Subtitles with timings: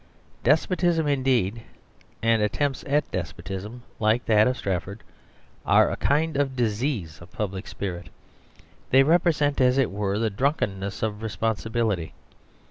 [0.43, 1.61] Despotism indeed,
[2.23, 5.03] and attempts at despotism, like that of Strafford,
[5.63, 8.09] are a kind of disease of public spirit.
[8.89, 12.15] They represent, as it were, the drunkenness of responsibility.